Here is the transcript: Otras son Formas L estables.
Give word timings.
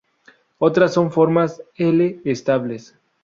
Otras 0.57 0.95
son 0.95 1.11
Formas 1.11 1.61
L 1.75 2.21
estables. 2.25 2.97